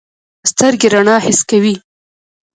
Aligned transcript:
سترګې 0.49 0.87
رڼا 0.93 1.15
حس 1.25 1.39
کوي. 1.49 1.75